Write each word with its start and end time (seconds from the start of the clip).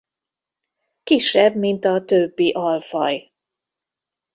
Kisebb 1.03 1.55
mint 1.55 1.85
a 1.85 2.05
többi 2.05 2.51
alfaj. 2.51 3.31